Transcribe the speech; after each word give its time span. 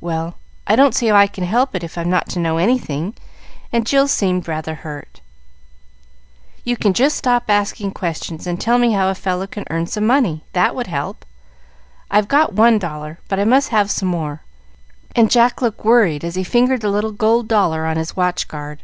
"Well, 0.00 0.34
I 0.66 0.74
don't 0.74 0.96
see 0.96 1.06
how 1.06 1.14
I 1.14 1.28
can 1.28 1.44
help 1.44 1.76
if 1.80 1.96
I'm 1.96 2.10
not 2.10 2.28
to 2.30 2.40
know 2.40 2.58
anything;" 2.58 3.14
and 3.72 3.86
Jill 3.86 4.08
seemed 4.08 4.48
rather 4.48 4.74
hurt. 4.74 5.20
"You 6.64 6.76
can 6.76 6.92
just 6.92 7.16
stop 7.16 7.44
asking 7.48 7.92
questions, 7.92 8.48
and 8.48 8.60
tell 8.60 8.78
me 8.78 8.94
how 8.94 9.10
a 9.10 9.14
fellow 9.14 9.46
can 9.46 9.62
earn 9.70 9.86
some 9.86 10.04
money. 10.04 10.42
That 10.54 10.74
would 10.74 10.88
help. 10.88 11.24
I've 12.10 12.26
got 12.26 12.52
one 12.52 12.80
dollar, 12.80 13.20
but 13.28 13.38
I 13.38 13.44
must 13.44 13.68
have 13.68 13.92
some 13.92 14.08
more;" 14.08 14.40
and 15.14 15.30
Jack 15.30 15.62
looked 15.62 15.84
worried 15.84 16.24
as 16.24 16.34
he 16.34 16.42
fingered 16.42 16.80
the 16.80 16.90
little 16.90 17.12
gold 17.12 17.46
dollar 17.46 17.86
on 17.86 17.96
his 17.96 18.16
watch 18.16 18.48
guard. 18.48 18.82